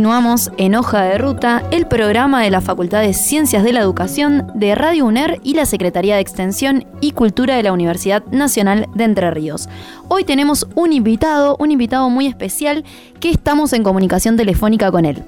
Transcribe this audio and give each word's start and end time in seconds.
continuamos 0.00 0.50
en 0.56 0.74
Hoja 0.76 1.02
de 1.02 1.18
Ruta, 1.18 1.62
el 1.70 1.86
programa 1.86 2.42
de 2.42 2.48
la 2.48 2.62
Facultad 2.62 3.02
de 3.02 3.12
Ciencias 3.12 3.62
de 3.62 3.74
la 3.74 3.80
Educación 3.80 4.46
de 4.54 4.74
Radio 4.74 5.04
UNER 5.04 5.38
y 5.44 5.52
la 5.52 5.66
Secretaría 5.66 6.14
de 6.14 6.22
Extensión 6.22 6.86
y 7.02 7.12
Cultura 7.12 7.54
de 7.54 7.62
la 7.62 7.74
Universidad 7.74 8.24
Nacional 8.30 8.88
de 8.94 9.04
Entre 9.04 9.30
Ríos. 9.30 9.68
Hoy 10.08 10.24
tenemos 10.24 10.66
un 10.74 10.94
invitado, 10.94 11.54
un 11.58 11.70
invitado 11.70 12.08
muy 12.08 12.26
especial 12.26 12.82
que 13.20 13.28
estamos 13.28 13.74
en 13.74 13.82
comunicación 13.82 14.38
telefónica 14.38 14.90
con 14.90 15.04
él. 15.04 15.22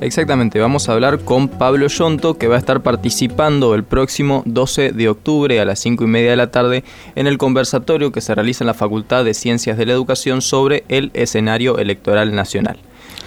Exactamente, 0.00 0.58
vamos 0.58 0.88
a 0.88 0.94
hablar 0.94 1.18
con 1.18 1.48
Pablo 1.48 1.86
Yonto, 1.86 2.38
que 2.38 2.48
va 2.48 2.54
a 2.54 2.60
estar 2.60 2.82
participando 2.82 3.74
el 3.74 3.84
próximo 3.84 4.42
12 4.46 4.92
de 4.92 5.10
octubre 5.10 5.60
a 5.60 5.66
las 5.66 5.80
5 5.80 6.04
y 6.04 6.06
media 6.06 6.30
de 6.30 6.36
la 6.36 6.50
tarde 6.50 6.82
en 7.14 7.26
el 7.26 7.36
conversatorio 7.36 8.10
que 8.10 8.22
se 8.22 8.34
realiza 8.34 8.64
en 8.64 8.68
la 8.68 8.74
Facultad 8.74 9.22
de 9.22 9.34
Ciencias 9.34 9.76
de 9.76 9.84
la 9.84 9.92
Educación 9.92 10.40
sobre 10.40 10.84
el 10.88 11.10
escenario 11.12 11.76
electoral 11.76 12.34
nacional. 12.34 12.78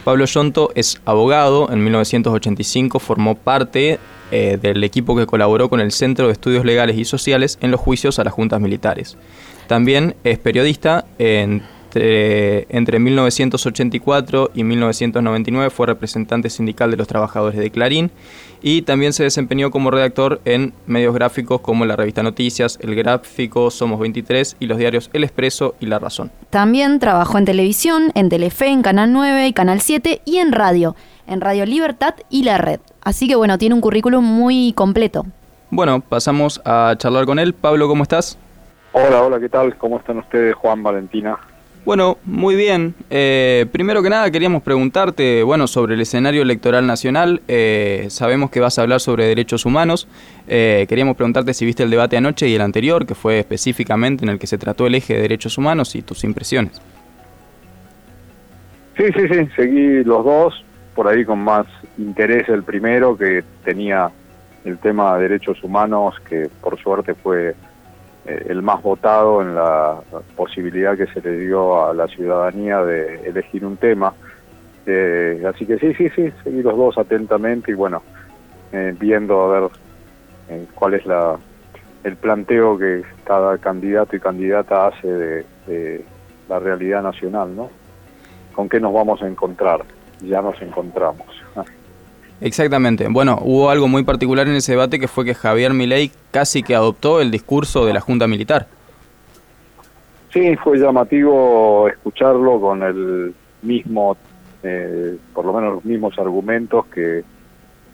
Pablo 0.04 0.26
Yonto 0.26 0.72
es 0.76 1.02
abogado, 1.06 1.72
en 1.72 1.84
1985 1.84 3.00
formó 3.00 3.36
parte 3.36 4.00
eh, 4.32 4.58
del 4.62 4.84
equipo 4.84 5.16
que 5.16 5.26
colaboró 5.26 5.70
con 5.70 5.80
el 5.80 5.92
Centro 5.92 6.28
de 6.28 6.34
Estudios 6.34 6.66
Legales 6.66 6.98
y 6.98 7.06
Sociales 7.06 7.58
en 7.62 7.72
los 7.72 7.80
juicios 7.80 8.20
a 8.20 8.24
las 8.24 8.34
juntas 8.34 8.60
militares. 8.60 9.18
También 9.68 10.16
es 10.24 10.38
periodista 10.38 11.06
en 11.18 11.64
entre, 11.96 13.00
1984 13.00 14.52
y 14.54 14.64
1999 14.64 15.70
fue 15.70 15.88
representante 15.88 16.50
sindical 16.50 16.92
de 16.92 16.98
los 16.98 17.08
trabajadores 17.08 17.58
de 17.58 17.72
Clarín 17.72 18.12
y 18.62 18.82
también 18.82 19.14
se 19.14 19.24
desempeñó 19.24 19.72
como 19.72 19.92
redactor 19.92 20.42
en 20.46 20.74
medios 20.88 21.14
gráficos 21.14 21.62
como 21.62 21.86
la 21.86 21.96
revista 21.96 22.24
Noticias, 22.24 22.80
El 22.82 22.96
Gráfico, 22.96 23.72
Somos 23.72 24.00
23 24.00 24.58
y 24.60 24.68
los 24.68 24.78
diarios 24.78 25.10
El 25.14 25.24
Expreso 25.24 25.76
y 25.80 25.86
La 25.86 26.00
Razón. 26.00 26.32
También 26.50 27.00
trabajó 27.00 27.38
en 27.38 27.46
televisión, 27.46 28.12
en 28.16 28.30
Telefe, 28.30 28.68
en 28.68 28.82
Canal 28.82 29.14
9 29.14 29.48
y 29.48 29.54
Canal 29.54 29.82
7 29.82 30.22
y 30.26 30.38
en 30.38 30.52
radio, 30.52 30.96
en 31.28 31.42
Radio 31.42 31.66
Libertad 31.66 32.16
y 32.30 32.44
La 32.44 32.58
Red. 32.58 32.80
Así 33.02 33.28
que 33.28 33.36
bueno, 33.36 33.58
tiene 33.58 33.76
un 33.76 33.82
currículum 33.82 34.24
muy 34.24 34.74
completo. 34.74 35.26
Bueno, 35.70 36.02
pasamos 36.02 36.62
a 36.66 36.96
charlar 36.98 37.26
con 37.26 37.40
él. 37.40 37.54
Pablo, 37.54 37.88
¿cómo 37.88 38.04
estás? 38.04 38.38
Hola, 38.94 39.24
hola, 39.24 39.40
¿qué 39.40 39.50
tal? 39.50 39.78
¿Cómo 39.78 39.98
están 39.98 40.20
ustedes, 40.20 40.56
Juan, 40.56 40.82
Valentina? 40.82 41.38
Bueno, 41.86 42.18
muy 42.26 42.56
bien. 42.56 42.96
Eh, 43.12 43.68
primero 43.72 44.02
que 44.02 44.10
nada 44.10 44.32
queríamos 44.32 44.64
preguntarte, 44.64 45.44
bueno, 45.44 45.68
sobre 45.68 45.94
el 45.94 46.02
escenario 46.02 46.42
electoral 46.42 46.88
nacional. 46.88 47.44
Eh, 47.48 48.08
sabemos 48.10 48.50
que 48.50 48.60
vas 48.60 48.80
a 48.80 48.82
hablar 48.82 49.00
sobre 49.00 49.28
derechos 49.28 49.68
humanos. 49.68 50.08
Eh, 50.48 50.88
queríamos 50.90 51.16
preguntarte 51.16 51.54
si 51.54 51.64
viste 51.64 51.84
el 51.84 51.92
debate 51.92 52.18
anoche 52.18 52.48
y 52.48 52.56
el 52.56 52.62
anterior, 52.62 53.06
que 53.06 53.14
fue 53.14 53.38
específicamente 53.38 54.26
en 54.26 54.30
el 54.30 54.40
que 54.40 54.48
se 54.48 54.58
trató 54.58 54.88
el 54.88 54.96
eje 54.96 55.14
de 55.14 55.22
derechos 55.22 55.60
humanos 55.60 55.96
y 55.96 56.02
tus 56.02 56.24
impresiones. 56.24 56.82
Sí, 58.98 59.04
sí, 59.14 59.28
sí, 59.28 59.48
seguí 59.56 60.04
los 60.04 60.26
dos, 60.26 60.66
por 60.96 61.08
ahí 61.08 61.24
con 61.24 61.38
más 61.38 61.68
interés 62.00 62.50
el 62.50 62.64
primero, 62.64 63.16
que 63.16 63.44
tenía 63.64 64.10
el 64.64 64.80
tema 64.80 65.16
de 65.18 65.24
derechos 65.24 65.64
humanos, 65.64 66.16
que 66.28 66.50
por 66.62 66.80
suerte 66.80 67.14
fue 67.14 67.54
el 68.26 68.62
más 68.62 68.82
votado 68.82 69.42
en 69.42 69.56
la 69.56 70.00
posibilidad 70.36 70.98
que 70.98 71.08
se 71.08 71.22
le 71.22 71.38
dio 71.40 71.86
a 71.86 71.94
la 71.94 72.08
ciudadanía 72.08 72.82
de 72.82 73.28
elegir 73.28 73.66
un 73.66 73.78
tema. 73.78 74.14
Eh, 74.86 75.44
así 75.48 75.66
que 75.66 75.78
sí, 75.78 75.94
sí, 75.94 76.10
sí, 76.10 76.32
seguí 76.44 76.62
los 76.62 76.78
dos 76.78 76.98
atentamente 76.98 77.72
y 77.72 77.76
bueno, 77.76 78.02
eh, 78.72 78.96
viendo 79.00 79.42
a 79.42 79.60
ver 79.60 79.70
cuál 80.76 80.94
es 80.96 81.06
la 81.06 81.38
el 82.04 82.18
planteo 82.18 82.78
que 82.78 83.04
cada 83.24 83.58
candidato 83.58 84.16
y 84.16 84.20
candidata 84.20 84.88
hace 84.88 85.08
de 85.08 86.06
la 86.48 86.60
realidad 86.60 87.02
nacional, 87.02 87.56
¿no? 87.56 87.70
¿Con 88.54 88.70
qué 88.70 88.80
nos 88.80 88.94
vamos 88.94 89.22
a 89.24 89.28
encontrar? 89.28 89.84
Ya 90.22 90.42
nos 90.42 90.62
encontramos. 90.62 91.28
Exactamente. 92.42 93.08
Bueno, 93.10 93.40
hubo 93.42 93.70
algo 93.70 93.88
muy 93.88 94.04
particular 94.04 94.48
en 94.48 94.56
ese 94.56 94.74
debate 94.74 95.00
que 95.00 95.08
fue 95.08 95.26
que 95.26 95.34
Javier 95.34 95.74
Milei 95.74 96.12
casi 96.32 96.64
que 96.64 96.76
adoptó 96.76 97.22
el 97.22 97.32
discurso 97.32 97.86
de 97.86 97.94
la 97.94 98.02
Junta 98.02 98.28
Militar. 98.28 98.68
Sí, 100.34 100.56
fue 100.58 100.78
llamativo 100.78 101.88
escucharlo 101.88 102.60
con 102.60 102.84
el 102.84 103.34
mismo, 103.62 104.18
eh, 104.64 105.18
por 105.34 105.46
lo 105.46 105.54
menos 105.54 105.76
los 105.76 105.86
mismos 105.86 106.20
argumentos 106.20 106.86
que 106.88 107.24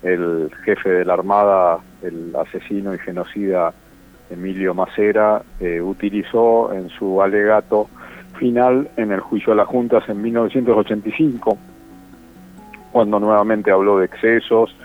el 0.02 0.50
jefe 0.66 0.90
de 0.90 1.06
la 1.06 1.14
Armada, 1.14 1.78
el 2.02 2.36
asesino 2.36 2.96
y 2.96 2.98
genocida 2.98 3.74
Emilio 4.32 4.74
Macera, 4.74 5.44
eh, 5.60 5.82
utilizó 5.82 6.74
en 6.74 6.90
su 6.90 7.22
alegato 7.22 7.88
final 8.40 8.90
en 8.98 9.12
el 9.12 9.20
juicio 9.20 9.54
a 9.54 9.56
las 9.56 9.68
juntas 9.68 10.04
en 10.10 10.20
1985 10.24 11.60
cuando 12.92 13.20
nuevamente 13.20 13.72
habló 13.72 14.00
de 14.00 14.06
excesos 14.06 14.76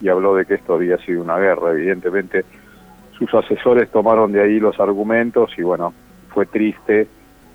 y 0.00 0.08
habló 0.08 0.34
de 0.34 0.44
que 0.44 0.54
esto 0.54 0.74
había 0.74 0.98
sido 0.98 1.22
una 1.22 1.38
guerra. 1.38 1.72
Evidentemente, 1.72 2.44
sus 3.18 3.32
asesores 3.34 3.90
tomaron 3.90 4.32
de 4.32 4.42
ahí 4.42 4.58
los 4.58 4.78
argumentos 4.80 5.50
y 5.56 5.62
bueno, 5.62 5.94
fue 6.30 6.46
triste 6.46 7.06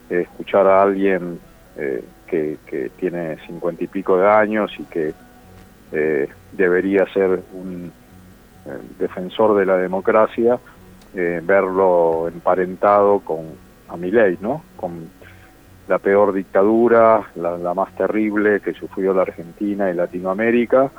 eh, 0.09 0.21
escuchar 0.21 0.65
a 0.67 0.81
alguien 0.81 1.39
eh, 1.77 2.03
que, 2.27 2.57
tiene 2.97 3.37
cincuenta 3.45 3.83
y 3.83 3.87
pico 3.87 4.17
de 4.17 4.29
años 4.29 4.71
y 4.77 4.83
que 4.83 5.13
eh, 5.91 6.27
debería 6.53 7.05
ser 7.13 7.41
un 7.53 7.91
defensor 8.99 9.57
de 9.57 9.65
la 9.65 9.77
democracia, 9.77 10.59
verlo 11.13 12.27
emparentado 12.27 13.21
con 13.21 13.45
a 13.87 13.97
ley, 13.97 14.37
¿no? 14.41 14.61
Con 14.75 15.09
la 15.89 15.97
peor 15.97 16.33
dictadura, 16.33 17.31
la, 17.35 17.73
más 17.73 17.95
terrible 17.95 18.59
que 18.59 18.73
sufrió 18.73 19.11
la 19.11 19.23
Argentina 19.23 19.89
y 19.89 19.95
Latinoamérica, 19.95 20.91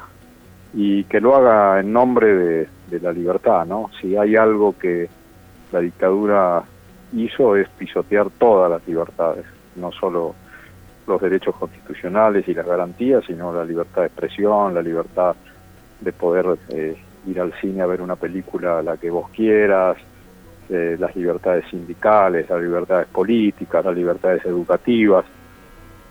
y 0.75 1.05
que 1.05 1.21
lo 1.21 1.37
haga 1.37 1.79
en 1.79 1.93
nombre 1.93 2.67
de, 2.89 3.01
la 3.01 3.13
libertad, 3.13 3.65
¿no? 3.67 3.89
Si 4.01 4.17
hay 4.17 4.35
algo 4.35 4.77
que 4.77 5.09
la 5.71 5.79
dictadura 5.79 6.65
hizo 7.13 7.55
es 7.55 7.69
pisotear 7.69 8.31
todas 8.31 8.69
las 8.69 8.87
libertades, 8.89 9.45
no 9.77 9.93
solo 9.93 10.35
los 11.07 11.21
derechos 11.21 11.55
constitucionales 11.55 12.49
y 12.49 12.55
las 12.55 12.67
garantías, 12.67 13.23
sino 13.25 13.53
la 13.53 13.65
libertad 13.65 14.03
de 14.03 14.09
expresión, 14.09 14.75
la 14.75 14.83
libertad 14.83 15.37
de 16.01 16.13
poder 16.13 16.59
eh, 16.71 16.97
ir 17.29 17.41
al 17.41 17.53
cine 17.61 17.83
a 17.83 17.87
ver 17.87 18.03
una 18.03 18.17
película 18.17 18.83
la 18.83 18.97
que 18.97 19.09
vos 19.09 19.31
quieras, 19.31 19.99
eh, 20.71 20.97
las 20.99 21.15
libertades 21.17 21.65
sindicales, 21.71 22.49
las 22.49 22.61
libertades 22.61 23.09
políticas, 23.09 23.85
las 23.85 23.95
libertades 23.95 24.45
educativas. 24.45 25.25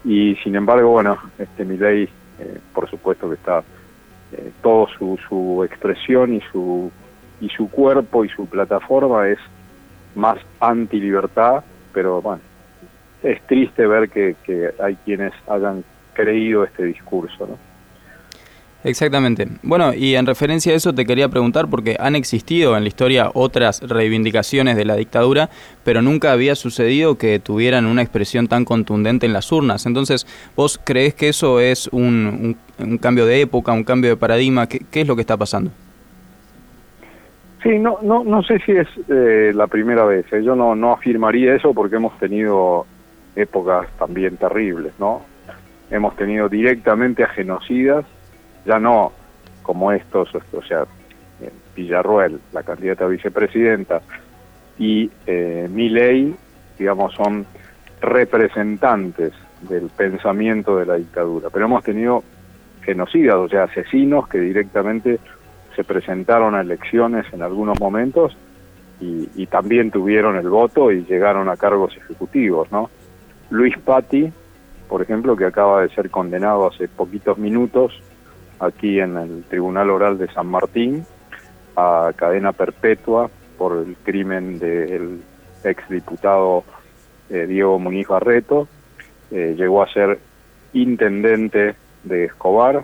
Y 0.04 0.36
sin 0.44 0.56
embargo, 0.56 0.90
bueno, 0.90 1.18
este 1.38 1.66
mi 1.66 1.78
ley, 1.78 2.10
eh, 2.40 2.60
por 2.74 2.90
supuesto 2.90 3.30
que 3.30 3.36
está 3.36 3.64
eh, 4.32 4.52
todo 4.62 4.88
su, 4.98 5.18
su 5.28 5.64
expresión 5.64 6.34
y 6.34 6.42
su 6.52 6.92
y 7.42 7.48
su 7.50 7.70
cuerpo 7.70 8.26
y 8.26 8.30
su 8.30 8.48
plataforma 8.48 9.30
es 9.30 9.40
más 10.14 10.38
anti 10.60 11.00
libertad, 11.00 11.64
pero 11.94 12.22
bueno, 12.22 12.42
es 13.24 13.42
triste 13.44 13.88
ver 13.88 14.10
que, 14.10 14.36
que 14.44 14.72
hay 14.82 14.98
quienes 15.06 15.32
hayan 15.48 15.86
creído 16.14 16.66
este 16.66 16.84
discurso, 16.84 17.48
¿no? 17.48 17.69
Exactamente. 18.84 19.46
Bueno, 19.62 19.94
y 19.94 20.16
en 20.16 20.26
referencia 20.26 20.72
a 20.72 20.76
eso 20.76 20.94
te 20.94 21.06
quería 21.06 21.28
preguntar, 21.28 21.68
porque 21.70 21.98
han 22.00 22.16
existido 22.16 22.78
en 22.78 22.84
la 22.84 22.88
historia 22.88 23.30
otras 23.34 23.82
reivindicaciones 23.82 24.78
de 24.78 24.86
la 24.86 24.96
dictadura, 24.96 25.50
pero 25.84 26.02
nunca 26.02 26.32
había 26.32 26.56
sucedido 26.56 27.18
que 27.18 27.40
tuvieran 27.40 27.86
una 27.86 28.02
expresión 28.02 28.48
tan 28.48 28.64
contundente 28.64 29.26
en 29.26 29.34
las 29.34 29.52
urnas. 29.52 29.86
Entonces, 29.86 30.26
¿vos 30.56 30.80
crees 30.82 31.14
que 31.14 31.28
eso 31.28 31.60
es 31.60 31.90
un, 31.92 32.56
cambio 33.02 33.26
de 33.26 33.42
época, 33.42 33.74
un 33.74 33.84
cambio 33.84 34.12
de 34.12 34.18
paradigma? 34.18 34.68
¿Qué, 34.68 35.02
es 35.02 35.08
lo 35.08 35.16
que 35.16 35.22
está 35.22 35.36
pasando? 35.36 35.72
Sí, 37.62 37.78
no, 37.78 37.98
no, 38.02 38.24
no 38.24 38.42
sé 38.44 38.60
si 38.60 38.72
es 38.72 38.88
eh, 39.10 39.52
la 39.54 39.68
primera 39.68 40.06
vez. 40.06 40.32
¿eh? 40.32 40.42
Yo 40.42 40.56
no, 40.56 40.74
no 40.76 40.94
afirmaría 40.94 41.54
eso 41.54 41.74
porque 41.74 41.98
hemos 41.98 42.18
tenido 42.18 42.86
épocas 43.36 43.90
también 43.98 44.38
terribles, 44.38 44.94
¿no? 44.98 45.24
Hemos 45.92 46.16
tenido 46.16 46.48
directamente 46.48 47.24
a 47.24 47.28
genocidas 47.28 48.06
ya 48.70 48.80
no 48.80 49.12
como 49.64 49.92
estos, 49.92 50.30
o 50.36 50.62
sea, 50.62 50.86
Villarruel, 51.76 52.40
la 52.54 52.62
candidata 52.62 53.06
a 53.06 53.08
vicepresidenta, 53.08 54.02
y 54.78 55.10
eh, 55.26 55.68
Milei, 55.72 56.36
digamos, 56.78 57.16
son 57.16 57.48
representantes 58.00 59.34
del 59.62 59.90
pensamiento 59.90 60.78
de 60.78 60.86
la 60.86 60.96
dictadura. 60.96 61.50
Pero 61.50 61.66
hemos 61.66 61.84
tenido 61.84 62.24
genocidas, 62.84 63.36
o 63.36 63.50
sea, 63.50 63.64
asesinos 63.64 64.28
que 64.28 64.40
directamente 64.40 65.20
se 65.76 65.84
presentaron 65.84 66.54
a 66.54 66.62
elecciones 66.62 67.26
en 67.34 67.42
algunos 67.42 67.80
momentos 67.80 68.38
y, 69.02 69.30
y, 69.36 69.48
también 69.48 69.92
tuvieron 69.92 70.36
el 70.36 70.50
voto 70.50 70.92
y 70.92 71.06
llegaron 71.06 71.50
a 71.50 71.58
cargos 71.58 71.96
ejecutivos, 71.98 72.72
¿no? 72.72 72.90
Luis 73.50 73.78
Patti, 73.78 74.32
por 74.88 75.02
ejemplo, 75.02 75.36
que 75.36 75.46
acaba 75.46 75.82
de 75.82 75.90
ser 75.90 76.10
condenado 76.10 76.68
hace 76.68 76.88
poquitos 76.88 77.38
minutos 77.38 77.94
aquí 78.60 79.00
en 79.00 79.18
el 79.18 79.44
Tribunal 79.44 79.90
Oral 79.90 80.18
de 80.18 80.28
San 80.32 80.48
Martín 80.48 81.06
a 81.76 82.12
cadena 82.16 82.52
perpetua 82.52 83.30
por 83.58 83.78
el 83.78 83.96
crimen 84.04 84.60
del 84.60 85.22
exdiputado 85.64 86.64
eh, 87.30 87.46
Diego 87.48 87.80
Muñiz 87.80 88.08
Barreto. 88.08 88.68
Eh, 89.32 89.56
llegó 89.58 89.84
a 89.84 89.92
ser 89.92 90.20
intendente 90.74 91.76
de 92.04 92.26
Escobar, 92.26 92.84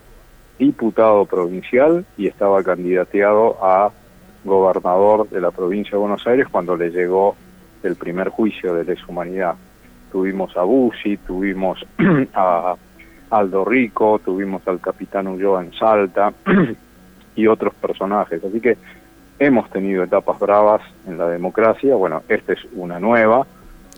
diputado 0.60 1.25
provincial 1.25 2.06
y 2.18 2.27
estaba 2.27 2.63
candidateado 2.63 3.57
a 3.63 3.92
gobernador 4.44 5.30
de 5.30 5.42
la 5.42 5.51
provincia 5.51 5.92
de 5.92 5.98
Buenos 5.98 6.25
Aires 6.27 6.48
cuando 6.50 6.77
le 6.77 6.92
llegó 6.92 7.36
el 7.83 7.95
primer 7.95 8.30
juicio 8.30 8.74
de 8.75 8.83
lesa 8.83 9.04
humanidad. 9.07 9.56
Tuvimos 10.12 10.56
a 10.56 10.63
Bussi, 10.63 11.18
tuvimos 11.18 11.86
a 12.33 12.75
Aldo 13.37 13.65
Rico, 13.65 14.19
tuvimos 14.23 14.67
al 14.67 14.79
capitán 14.79 15.27
Ulloa 15.27 15.63
en 15.63 15.73
Salta 15.73 16.33
y 17.35 17.47
otros 17.47 17.73
personajes. 17.75 18.43
Así 18.43 18.61
que 18.61 18.77
hemos 19.39 19.69
tenido 19.69 20.03
etapas 20.03 20.39
bravas 20.39 20.81
en 21.07 21.17
la 21.17 21.27
democracia. 21.27 21.95
Bueno, 21.95 22.23
esta 22.29 22.53
es 22.53 22.59
una 22.73 22.99
nueva 22.99 23.45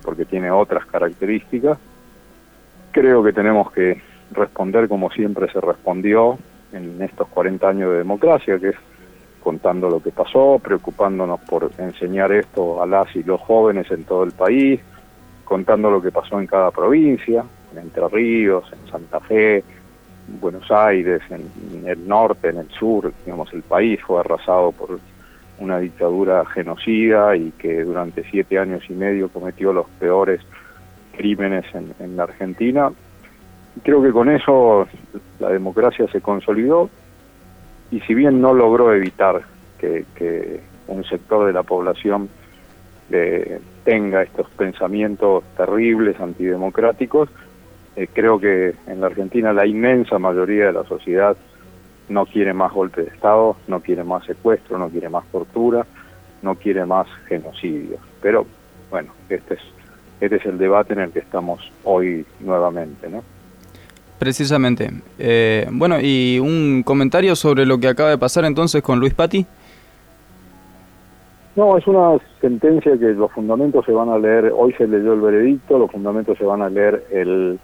porque 0.03 0.25
tiene 0.25 0.49
otras 0.49 0.85
características. 0.85 1.77
Creo 2.91 3.23
que 3.23 3.33
tenemos 3.33 3.71
que 3.71 4.01
responder 4.31 4.87
como 4.87 5.11
siempre 5.11 5.51
se 5.51 5.61
respondió 5.61 6.37
en 6.73 7.01
estos 7.01 7.27
40 7.27 7.69
años 7.69 7.91
de 7.91 7.97
democracia, 7.99 8.59
que 8.59 8.69
es 8.69 8.75
contando 9.41 9.89
lo 9.89 10.01
que 10.01 10.11
pasó, 10.11 10.59
preocupándonos 10.61 11.39
por 11.41 11.71
enseñar 11.77 12.31
esto 12.31 12.81
a 12.81 12.85
las 12.85 13.15
y 13.15 13.23
los 13.23 13.39
jóvenes 13.39 13.89
en 13.91 14.03
todo 14.03 14.23
el 14.23 14.31
país, 14.31 14.81
contando 15.45 15.89
lo 15.89 16.01
que 16.01 16.11
pasó 16.11 16.39
en 16.39 16.47
cada 16.47 16.71
provincia, 16.71 17.45
en 17.71 17.79
Entre 17.79 18.07
Ríos, 18.07 18.65
en 18.71 18.91
Santa 18.91 19.19
Fe, 19.19 19.57
en 19.57 20.39
Buenos 20.39 20.69
Aires, 20.71 21.21
en, 21.29 21.87
el 21.87 22.07
norte, 22.07 22.49
en 22.49 22.57
el 22.57 22.69
sur, 22.69 23.11
digamos, 23.25 23.53
el 23.53 23.63
país 23.63 23.99
fue 24.01 24.19
arrasado 24.19 24.71
por 24.71 24.99
una 25.59 25.79
dictadura 25.79 26.45
genocida 26.45 27.35
y 27.35 27.51
que 27.51 27.83
durante 27.83 28.23
siete 28.29 28.59
años 28.59 28.83
y 28.89 28.93
medio 28.93 29.29
cometió 29.29 29.73
los 29.73 29.87
peores 29.99 30.41
crímenes 31.15 31.65
en, 31.73 31.93
en 31.99 32.15
la 32.15 32.23
Argentina. 32.23 32.91
Creo 33.83 34.03
que 34.03 34.11
con 34.11 34.29
eso 34.29 34.87
la 35.39 35.49
democracia 35.49 36.07
se 36.11 36.21
consolidó 36.21 36.89
y 37.91 38.01
si 38.01 38.13
bien 38.13 38.41
no 38.41 38.53
logró 38.53 38.93
evitar 38.93 39.41
que, 39.79 40.61
un 40.87 41.03
sector 41.03 41.45
de 41.45 41.53
la 41.53 41.63
población 41.63 42.29
eh, 43.11 43.59
tenga 43.83 44.23
estos 44.23 44.49
pensamientos 44.51 45.43
terribles, 45.55 46.19
antidemocráticos, 46.19 47.29
eh, 47.97 48.07
creo 48.13 48.39
que 48.39 48.75
en 48.85 49.01
la 49.01 49.07
Argentina 49.07 49.51
la 49.51 49.65
inmensa 49.65 50.19
mayoría 50.19 50.67
de 50.67 50.73
la 50.73 50.83
sociedad 50.83 51.35
no 52.09 52.27
quiere 52.27 52.53
más 52.53 52.71
golpe 52.71 53.01
de 53.01 53.07
Estado, 53.07 53.57
no 53.67 53.79
quiere 53.79 54.03
más 54.03 54.23
secuestro, 54.25 54.77
no 54.77 54.87
quiere 54.89 55.09
más 55.09 55.25
tortura, 55.31 55.83
no 56.43 56.53
quiere 56.53 56.85
más 56.85 57.07
genocidio. 57.27 57.97
Pero 58.21 58.45
bueno, 58.91 59.11
este 59.29 59.55
es, 59.55 59.61
este 60.21 60.35
es 60.35 60.45
el 60.45 60.59
debate 60.59 60.93
en 60.93 60.99
el 60.99 61.11
que 61.11 61.19
estamos 61.19 61.71
hoy 61.83 62.23
nuevamente, 62.39 63.09
¿no? 63.09 63.23
Precisamente. 64.19 64.91
Eh, 65.17 65.67
bueno, 65.71 65.97
y 65.99 66.37
un 66.39 66.83
comentario 66.83 67.35
sobre 67.35 67.65
lo 67.65 67.79
que 67.79 67.87
acaba 67.87 68.11
de 68.11 68.19
pasar 68.19 68.45
entonces 68.45 68.83
con 68.83 68.99
Luis 68.99 69.15
Patti. 69.15 69.43
No, 71.55 71.75
es 71.75 71.87
una 71.87 72.19
sentencia 72.41 72.95
que 72.95 73.07
los 73.13 73.31
fundamentos 73.31 73.83
se 73.85 73.91
van 73.91 74.09
a 74.09 74.19
leer, 74.19 74.53
hoy 74.55 74.71
se 74.73 74.87
leyó 74.87 75.13
el 75.13 75.21
veredicto, 75.21 75.79
los 75.79 75.91
fundamentos 75.91 76.37
se 76.37 76.45
van 76.45 76.61
a 76.61 76.69
leer 76.69 77.03
el 77.11 77.59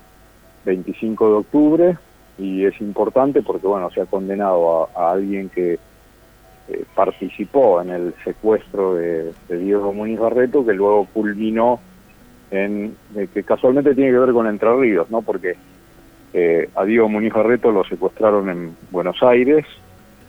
25 0.65 1.27
de 1.27 1.33
octubre 1.33 1.97
y 2.37 2.65
es 2.65 2.79
importante 2.81 3.41
porque, 3.41 3.67
bueno, 3.67 3.89
se 3.91 4.01
ha 4.01 4.05
condenado 4.05 4.89
a, 4.95 5.11
alguien 5.11 5.49
que 5.49 5.73
eh, 5.73 6.85
participó 6.95 7.81
en 7.81 7.89
el 7.89 8.13
secuestro 8.23 8.95
de, 8.95 9.33
Diego 9.49 9.93
Muniz 9.93 10.19
Barreto, 10.19 10.65
que 10.65 10.73
luego 10.73 11.07
culminó 11.13 11.79
en, 12.49 12.95
que 13.33 13.43
casualmente 13.43 13.95
tiene 13.95 14.11
que 14.11 14.19
ver 14.19 14.33
con 14.33 14.47
Entre 14.47 14.75
Ríos, 14.75 15.09
¿no? 15.09 15.21
Porque 15.21 15.55
eh, 16.33 16.69
a 16.75 16.83
Diego 16.85 17.09
Muniz 17.09 17.33
Barreto 17.33 17.71
lo 17.71 17.83
secuestraron 17.83 18.49
en 18.49 18.75
Buenos 18.91 19.21
Aires, 19.21 19.65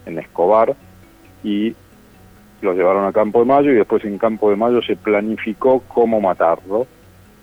en 0.05 0.19
Escobar, 0.19 0.75
y 1.43 1.75
lo 2.61 2.75
llevaron 2.75 3.05
a 3.05 3.13
Campo 3.13 3.41
de 3.41 3.45
Mayo 3.47 3.71
y 3.71 3.77
después 3.77 4.05
en 4.05 4.19
Campo 4.19 4.51
de 4.51 4.57
Mayo 4.57 4.83
se 4.83 4.97
planificó 4.97 5.81
cómo 5.87 6.21
matarlo 6.21 6.87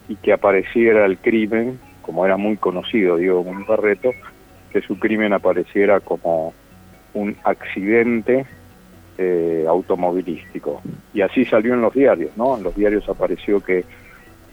y 0.07 0.15
que 0.15 0.33
apareciera 0.33 1.05
el 1.05 1.17
crimen, 1.19 1.79
como 2.01 2.25
era 2.25 2.37
muy 2.37 2.57
conocido 2.57 3.17
Diego 3.17 3.43
Muniz 3.43 3.67
Barreto, 3.67 4.11
que 4.71 4.81
su 4.81 4.97
crimen 4.97 5.33
apareciera 5.33 5.99
como 5.99 6.53
un 7.13 7.35
accidente 7.43 8.45
eh, 9.17 9.65
automovilístico. 9.67 10.81
Y 11.13 11.21
así 11.21 11.45
salió 11.45 11.73
en 11.73 11.81
los 11.81 11.93
diarios, 11.93 12.35
¿no? 12.37 12.57
En 12.57 12.63
los 12.63 12.75
diarios 12.75 13.07
apareció 13.09 13.61
que 13.61 13.83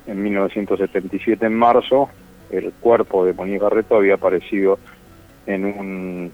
en 0.07 0.23
1977, 0.23 1.47
en 1.47 1.55
marzo, 1.55 2.09
el 2.51 2.73
cuerpo 2.73 3.25
de 3.25 3.35
Monique 3.35 3.59
Garreto 3.59 3.97
había 3.97 4.15
aparecido 4.15 4.79
en 5.47 5.65
un, 5.65 6.33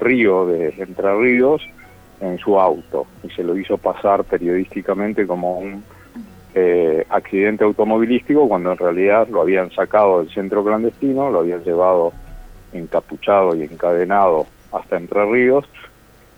río 0.00 0.46
de 0.46 0.74
Entre 0.78 1.14
Ríos 1.16 1.62
en 2.20 2.38
su 2.38 2.58
auto 2.58 3.06
y 3.22 3.30
se 3.30 3.42
lo 3.42 3.56
hizo 3.56 3.78
pasar 3.78 4.24
periodísticamente 4.24 5.26
como 5.26 5.58
un 5.58 5.84
eh, 6.54 7.04
accidente 7.08 7.64
automovilístico 7.64 8.48
cuando 8.48 8.72
en 8.72 8.78
realidad 8.78 9.26
lo 9.28 9.40
habían 9.40 9.70
sacado 9.72 10.20
del 10.20 10.32
centro 10.32 10.64
clandestino, 10.64 11.30
lo 11.30 11.40
habían 11.40 11.64
llevado 11.64 12.12
encapuchado 12.72 13.56
y 13.56 13.62
encadenado 13.62 14.46
hasta 14.72 14.96
Entre 14.96 15.24
Ríos 15.24 15.64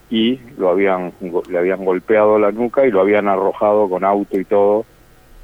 y 0.09 0.41
lo 0.57 0.71
habían 0.71 1.13
le 1.51 1.59
habían 1.59 1.85
golpeado 1.85 2.39
la 2.39 2.53
nuca 2.53 2.87
y 2.87 2.91
lo 2.91 3.01
habían 3.01 3.29
arrojado 3.29 3.89
con 3.89 4.05
auto 4.05 4.39
y 4.39 4.45
todo 4.45 4.87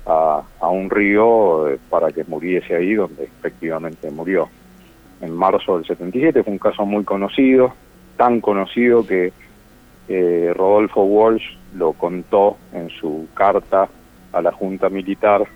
a, 0.07 0.43
un 0.69 0.91
río 0.91 1.69
eh, 1.69 1.79
para 1.91 2.11
que 2.11 2.25
muriese 2.25 2.75
ahí 2.75 2.95
donde 2.95 3.25
efectivamente 3.25 4.11
murió. 4.11 4.49
En 5.21 5.33
marzo 5.35 5.77
del 5.77 5.87
77 5.87 6.43
fue 6.43 6.53
un 6.53 6.59
caso 6.59 6.85
muy 6.85 7.05
conocido, 7.05 7.75
tan 8.17 8.41
conocido 8.41 9.07
que 9.07 9.33
eh, 10.09 10.53
Rodolfo 10.57 11.03
Walsh 11.03 11.57
lo 11.75 11.93
contó 11.93 12.57
en 12.73 12.89
su 12.91 13.29
carta 13.35 13.89
a 14.33 14.43
la 14.43 14.53
Junta 14.53 14.89
Militar 14.89 15.47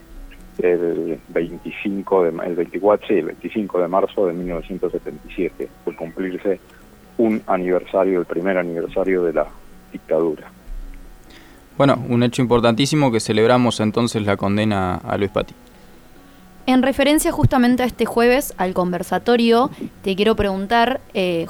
el 0.58 1.19
25 1.28 2.25
de, 2.25 2.28
el 2.46 2.55
24 2.55 3.17
el 3.17 3.26
25 3.26 3.81
de 3.81 3.88
marzo 3.88 4.26
de 4.26 4.32
1977 4.32 5.69
por 5.84 5.96
cumplirse 5.96 6.58
un 7.19 7.43
aniversario 7.46 8.20
el 8.20 8.26
primer 8.26 8.56
aniversario 8.56 9.23
de 9.23 9.34
la 9.34 9.46
dictadura 9.93 10.50
bueno, 11.76 12.02
un 12.09 12.23
hecho 12.23 12.40
importantísimo 12.40 13.12
que 13.12 13.21
celebramos 13.21 13.80
entonces 13.80 14.25
la 14.25 14.38
condena 14.38 14.95
a 14.95 15.18
Luis 15.18 15.30
Pati. 15.30 15.54
En 16.64 16.83
referencia 16.83 17.30
justamente 17.33 17.83
a 17.83 17.87
este 17.87 18.06
jueves, 18.06 18.54
al 18.56 18.73
conversatorio, 18.73 19.71
te 20.02 20.16
quiero 20.16 20.35
preguntar, 20.37 21.00
eh, 21.12 21.47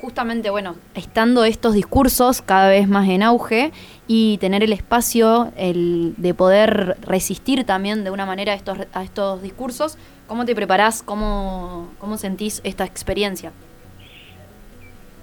justamente, 0.00 0.50
bueno, 0.50 0.76
estando 0.94 1.44
estos 1.44 1.74
discursos 1.74 2.42
cada 2.42 2.68
vez 2.68 2.88
más 2.88 3.08
en 3.08 3.22
auge 3.22 3.72
y 4.06 4.38
tener 4.38 4.62
el 4.62 4.72
espacio 4.72 5.52
el 5.56 6.14
de 6.16 6.34
poder 6.34 6.96
resistir 7.02 7.64
también 7.64 8.04
de 8.04 8.10
una 8.10 8.26
manera 8.26 8.52
a 8.52 8.56
estos, 8.56 8.78
a 8.92 9.02
estos 9.02 9.42
discursos, 9.42 9.98
¿cómo 10.26 10.44
te 10.44 10.54
preparás? 10.54 11.02
¿Cómo, 11.02 11.88
¿Cómo 11.98 12.18
sentís 12.18 12.60
esta 12.64 12.84
experiencia? 12.84 13.52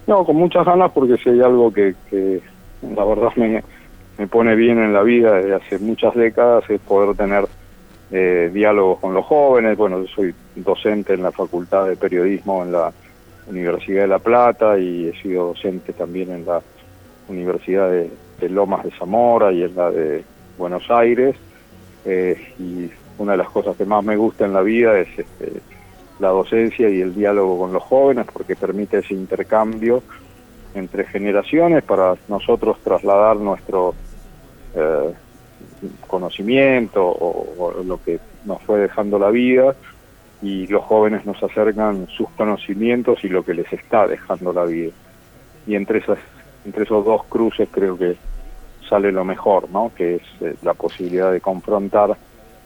No, 0.08 0.26
con 0.26 0.36
muchas 0.36 0.66
ganas 0.66 0.92
porque 0.92 1.18
si 1.18 1.30
hay 1.30 1.42
algo 1.42 1.72
que, 1.72 1.96
que 2.10 2.42
la 2.96 3.06
verdad 3.06 3.30
me, 3.36 3.64
me 4.18 4.28
pone 4.28 4.56
bien 4.56 4.80
en 4.80 4.94
la 4.94 5.04
vida 5.04 5.34
desde 5.36 5.56
hace 5.56 5.80
muchas 5.80 6.14
décadas 6.14 6.70
es 6.70 6.82
poder 6.82 7.16
tener 7.16 7.46
eh, 8.12 8.52
diálogos 8.54 9.00
con 9.00 9.14
los 9.14 9.26
jóvenes. 9.26 9.78
Bueno, 9.78 10.02
yo 10.02 10.08
soy 10.08 10.36
docente 10.56 11.14
en 11.14 11.24
la 11.24 11.32
Facultad 11.32 11.88
de 11.88 11.96
Periodismo 11.96 12.64
en 12.64 12.74
la 12.74 12.92
Universidad 13.48 14.04
de 14.04 14.08
La 14.08 14.20
Plata 14.20 14.78
y 14.78 15.10
he 15.10 15.22
sido 15.22 15.48
docente 15.48 15.94
también 15.94 16.32
en 16.32 16.46
la 16.46 16.62
Universidad 17.28 17.90
de, 17.90 18.10
Lomas 18.50 18.84
de 18.84 18.92
Zamora 18.92 19.54
y 19.54 19.64
en 19.64 19.76
la 19.76 19.90
de 19.90 20.24
Buenos 20.58 20.90
Aires. 20.92 21.36
Eh, 22.06 22.54
y 22.60 22.90
una 23.18 23.34
de 23.34 23.38
las 23.38 23.50
cosas 23.50 23.78
que 23.78 23.86
más 23.86 24.04
me 24.04 24.18
gusta 24.18 24.46
en 24.46 24.54
la 24.54 24.62
vida 24.62 25.00
es 25.00 25.08
este, 25.18 25.62
la 26.20 26.30
docencia 26.30 26.90
y 26.90 27.02
el 27.02 27.16
diálogo 27.16 27.60
con 27.60 27.74
los 27.74 27.84
jóvenes 27.84 28.26
porque 28.32 28.56
permite 28.56 29.00
ese 29.00 29.14
intercambio 29.14 30.04
entre 30.74 31.06
generaciones 31.06 31.84
para 31.84 32.16
nosotros 32.28 32.78
trasladar 32.84 33.38
nuestro 33.38 33.94
eh, 34.76 35.14
conocimiento 36.08 37.06
o, 37.06 37.84
lo 37.86 38.02
que 38.04 38.20
nos 38.46 38.62
fue 38.64 38.80
dejando 38.80 39.20
la 39.20 39.30
vida 39.30 39.76
y 40.44 40.68
los 40.68 40.84
jóvenes 40.84 41.26
nos 41.26 41.42
acercan 41.42 42.06
sus 42.10 42.30
conocimientos 42.32 43.24
y 43.24 43.30
lo 43.30 43.44
que 43.44 43.54
les 43.54 43.72
está 43.72 44.06
dejando 44.08 44.52
la 44.52 44.66
vida. 44.66 44.92
Y 45.66 45.76
entre, 45.76 46.00
esas, 46.00 46.20
entre 46.66 46.84
esos 46.84 47.06
dos 47.06 47.24
cruces 47.30 47.70
creo 47.72 47.98
que 47.98 48.18
sale 48.90 49.14
lo 49.14 49.24
mejor, 49.24 49.70
¿no? 49.70 49.92
que 49.96 50.16
es 50.16 50.22
eh, 50.42 50.56
la 50.62 50.74
posibilidad 50.74 51.32
de 51.32 51.40
confrontar 51.40 52.18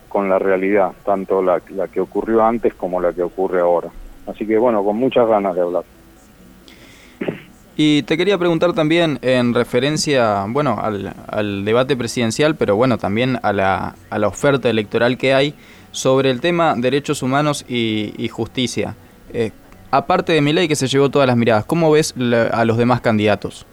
con 0.10 0.28
la 0.28 0.40
realidad, 0.40 0.92
tanto 1.06 1.44
la, 1.44 1.62
la 1.70 1.88
que 1.88 2.02
ocurrió 2.02 2.44
antes 2.44 2.74
como 2.74 3.00
la 3.00 3.14
que 3.14 3.22
ocurre 3.22 3.62
ahora. 3.62 3.90
Así 4.26 4.48
que 4.48 4.58
bueno, 4.58 4.84
con 4.84 4.98
muchas 4.98 5.28
ganas 5.28 5.54
de 5.54 5.62
hablar. 5.62 5.84
Y 7.80 8.02
te 8.04 8.18
quería 8.18 8.40
preguntar 8.40 8.74
también 8.74 9.20
en 9.22 9.54
referencia, 9.54 10.46
bueno, 10.50 10.80
al, 10.82 11.64
debate 11.64 11.96
presidencial, 11.96 12.56
pero 12.56 12.76
bueno, 12.76 12.98
también 12.98 13.38
a 13.44 13.54
la, 13.54 13.94
a 14.10 14.18
la, 14.18 14.28
oferta 14.28 14.68
electoral 14.68 15.16
que 15.20 15.36
hay 15.36 15.54
sobre 15.92 16.30
el 16.30 16.42
tema 16.42 16.76
derechos 16.76 17.24
humanos 17.24 17.66
y, 17.68 18.28
justicia. 18.30 18.96
Eh, 19.34 19.52
aparte 19.92 20.34
de 20.34 20.42
Milei 20.42 20.68
que 20.68 20.76
se 20.76 20.88
llevó 20.88 21.10
todas 21.10 21.28
las 21.28 21.38
miradas, 21.38 21.66
¿cómo 21.66 21.92
ves 21.92 22.14
a 22.52 22.66
los 22.66 22.78
demás 22.78 23.02
candidatos? 23.02 23.66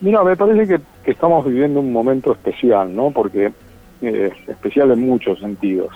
Mira, 0.00 0.22
me 0.22 0.36
parece 0.36 0.66
que, 0.66 1.10
estamos 1.10 1.46
viviendo 1.46 1.80
un 1.80 1.92
momento 1.92 2.32
especial, 2.32 2.94
¿no? 2.94 3.10
Porque 3.10 3.50
eh, 4.02 4.30
especial 4.46 4.90
en 4.92 5.00
muchos 5.00 5.40
sentidos. 5.40 5.88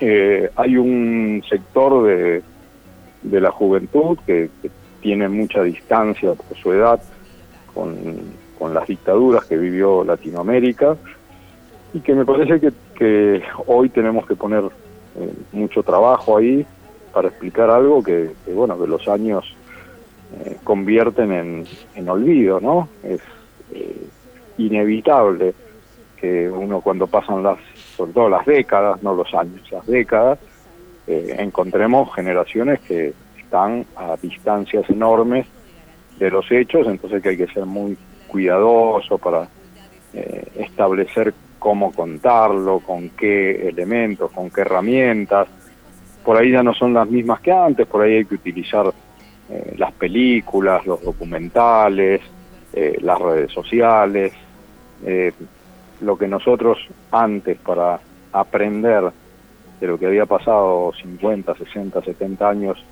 Eh, 0.00 0.50
hay 0.56 0.76
un 0.76 1.42
sector 1.48 2.06
de, 2.06 2.42
de 3.22 3.40
la 3.40 3.50
juventud 3.50 4.18
que, 4.26 4.50
tiene 5.00 5.30
mucha 5.30 5.62
distancia 5.62 6.34
por 6.34 6.58
su 6.58 6.72
edad 6.74 7.00
con, 7.72 7.96
con, 8.58 8.74
las 8.74 8.86
dictaduras 8.86 9.46
que 9.46 9.56
vivió 9.56 10.04
Latinoamérica 10.04 10.94
y 11.94 12.00
que 12.00 12.14
me 12.14 12.26
parece 12.26 12.60
que, 12.60 12.70
que 13.00 13.42
hoy 13.66 13.88
tenemos 13.88 14.26
que 14.26 14.36
poner 14.36 14.62
eh, 15.16 15.32
mucho 15.52 15.82
trabajo 15.82 16.36
ahí 16.36 16.66
para 17.14 17.28
explicar 17.28 17.70
algo 17.70 18.02
que, 18.02 18.30
bueno, 18.54 18.78
que 18.78 18.86
los 18.86 19.08
años 19.08 19.56
eh, 20.36 20.58
convierten 20.62 21.32
en, 21.32 21.64
en, 21.94 22.08
olvido, 22.10 22.60
¿no? 22.60 22.90
Es 23.02 23.22
eh, 23.72 24.06
inevitable 24.58 25.54
que 26.18 26.50
uno 26.50 26.82
cuando 26.82 27.06
pasan 27.06 27.42
las, 27.42 27.56
sobre 27.96 28.12
todo 28.12 28.28
las 28.28 28.44
décadas, 28.44 29.02
no 29.02 29.14
los 29.14 29.32
años, 29.32 29.62
las 29.72 29.86
décadas, 29.86 30.38
encontremos 31.06 32.14
generaciones 32.14 32.80
que 32.80 33.14
están 33.36 33.84
a 33.96 34.16
distancias 34.22 34.88
enormes 34.90 35.46
de 36.18 36.30
los 36.30 36.52
hechos, 36.52 36.86
entonces 36.86 37.20
que 37.20 37.30
hay 37.30 37.36
que 37.36 37.48
ser 37.48 37.64
muy 37.64 37.96
cuidadoso 38.28 39.18
para 39.18 39.48
establecer 40.54 41.34
cómo 41.60 41.92
contarlo, 41.92 42.80
con 42.80 43.10
qué 43.10 43.68
elementos, 43.68 44.32
con 44.32 44.50
qué 44.50 44.62
herramientas. 44.62 45.46
Por 46.24 46.36
ahí 46.36 46.50
ya 46.50 46.64
no 46.64 46.74
son 46.74 46.94
las 46.94 47.08
mismas 47.08 47.40
que 47.40 47.52
antes, 47.52 47.86
por 47.86 48.02
ahí 48.02 48.16
hay 48.16 48.24
que 48.24 48.34
utilizar 48.34 48.92
eh, 49.48 49.74
las 49.76 49.92
películas, 49.92 50.84
los 50.86 51.02
documentales, 51.02 52.22
eh, 52.72 52.98
las 53.02 53.18
redes 53.20 53.52
sociales, 53.52 54.32
eh, 55.04 55.32
lo 56.00 56.16
que 56.16 56.26
nosotros 56.26 56.78
antes 57.12 57.58
para 57.58 58.00
aprender 58.32 59.10
de 59.80 59.86
lo 59.86 59.98
que 59.98 60.06
había 60.06 60.26
pasado 60.26 60.92
50, 61.02 61.54
60, 61.54 62.02
70 62.02 62.48
años 62.48 62.84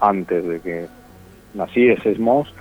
antes 0.00 0.46
de 0.46 0.60
que 0.60 0.86
naciésemos, 1.54 2.52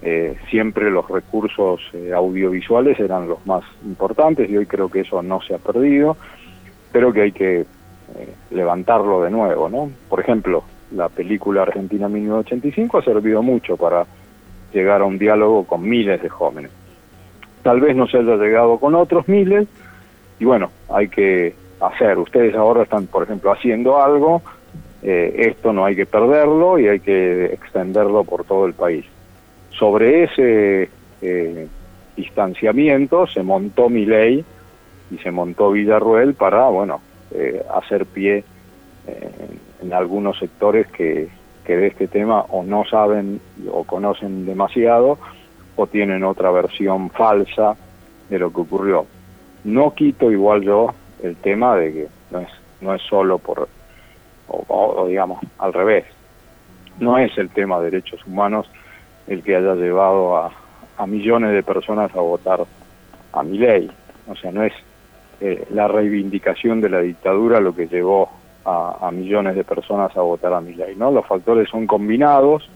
eh, 0.00 0.36
siempre 0.48 0.90
los 0.90 1.08
recursos 1.08 1.80
eh, 1.92 2.12
audiovisuales 2.14 3.00
eran 3.00 3.28
los 3.28 3.44
más 3.46 3.64
importantes 3.84 4.48
y 4.48 4.56
hoy 4.56 4.66
creo 4.66 4.88
que 4.88 5.00
eso 5.00 5.22
no 5.22 5.40
se 5.42 5.54
ha 5.54 5.58
perdido, 5.58 6.16
pero 6.92 7.12
que 7.12 7.22
hay 7.22 7.32
que 7.32 7.60
eh, 7.62 7.66
levantarlo 8.52 9.22
de 9.22 9.30
nuevo, 9.30 9.68
¿no? 9.68 9.90
Por 10.08 10.20
ejemplo, 10.20 10.62
la 10.92 11.08
película 11.08 11.62
Argentina 11.62 12.08
1985 12.08 12.98
ha 12.98 13.02
servido 13.02 13.42
mucho 13.42 13.76
para 13.76 14.06
llegar 14.72 15.00
a 15.00 15.04
un 15.04 15.18
diálogo 15.18 15.64
con 15.64 15.82
miles 15.88 16.22
de 16.22 16.28
jóvenes. 16.28 16.70
Tal 17.64 17.80
vez 17.80 17.96
no 17.96 18.06
se 18.06 18.18
haya 18.18 18.36
llegado 18.36 18.78
con 18.78 18.94
otros 18.94 19.26
miles 19.26 19.66
y 20.38 20.44
bueno, 20.44 20.70
hay 20.90 21.08
que 21.08 21.54
hacer. 21.80 22.18
Ustedes 22.18 22.54
ahora 22.54 22.84
están, 22.84 23.08
por 23.08 23.24
ejemplo, 23.24 23.50
haciendo 23.50 24.00
algo, 24.00 24.42
esto 25.02 25.72
no 25.72 25.84
hay 25.84 25.96
que 25.96 26.06
perderlo 26.06 26.78
y 26.78 26.88
hay 26.88 27.00
que 27.00 27.46
extenderlo 27.46 28.24
por 28.24 28.44
todo 28.44 28.66
el 28.66 28.74
país 28.74 29.04
sobre 29.78 30.24
ese 30.24 30.90
eh, 31.22 31.68
distanciamiento 32.16 33.26
se 33.26 33.42
montó 33.42 33.88
mi 33.88 34.04
ley 34.04 34.44
y 35.10 35.18
se 35.18 35.30
montó 35.30 35.70
Villarruel 35.70 36.34
para, 36.34 36.68
bueno, 36.68 37.00
eh, 37.30 37.62
hacer 37.74 38.06
pie 38.06 38.44
eh, 39.06 39.30
en 39.82 39.92
algunos 39.92 40.38
sectores 40.38 40.86
que, 40.88 41.28
que 41.64 41.76
de 41.76 41.86
este 41.86 42.08
tema 42.08 42.40
o 42.40 42.64
no 42.64 42.84
saben 42.84 43.40
o 43.70 43.84
conocen 43.84 44.44
demasiado 44.44 45.18
o 45.76 45.86
tienen 45.86 46.24
otra 46.24 46.50
versión 46.50 47.10
falsa 47.10 47.76
de 48.28 48.38
lo 48.38 48.52
que 48.52 48.60
ocurrió. 48.60 49.06
No 49.64 49.94
quito 49.94 50.30
igual 50.30 50.62
yo 50.62 50.92
el 51.22 51.36
tema 51.36 51.76
de 51.76 51.92
que 51.92 52.08
no 52.30 52.40
es, 52.40 52.48
no 52.80 52.94
es 52.94 53.02
solo 53.02 53.38
por, 53.38 53.68
o 54.48 55.06
digamos, 55.08 55.40
al 55.58 55.72
revés, 55.72 56.04
no 56.98 57.16
es 57.18 57.36
el 57.38 57.48
tema 57.50 57.78
de 57.78 57.90
derechos 57.90 58.24
humanos 58.26 58.68
el 59.28 59.42
que 59.42 59.56
haya 59.56 59.74
llevado 59.74 60.36
a, 60.36 60.52
millones 61.06 61.52
de 61.52 61.62
personas 61.62 62.12
a 62.16 62.20
votar 62.20 62.60
a 63.32 63.42
mi 63.44 63.58
ley. 63.58 63.88
O 64.26 64.34
sea, 64.34 64.50
no 64.50 64.64
es 64.64 64.72
eh, 65.40 65.64
la 65.70 65.86
reivindicación 65.86 66.80
de 66.80 66.88
la 66.88 67.00
dictadura 67.00 67.60
lo 67.60 67.72
que 67.72 67.86
llevó 67.86 68.28
a, 68.64 69.10
millones 69.12 69.54
de 69.54 69.64
personas 69.64 70.14
a 70.16 70.20
votar 70.20 70.52
a 70.52 70.60
mi 70.60 70.74
ley. 70.74 70.94
¿no? 70.96 71.10
Los 71.10 71.24
factores 71.26 71.70
son 71.70 71.86
combinados, 71.86 72.68